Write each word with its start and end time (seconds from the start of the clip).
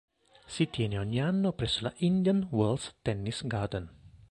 Si 0.47 0.65
tiene 0.67 0.97
ogni 0.97 1.21
anno 1.21 1.53
presso 1.53 1.83
la 1.83 1.93
Indian 1.99 2.47
Wells 2.49 2.95
Tennis 3.03 3.43
Garden. 3.45 3.87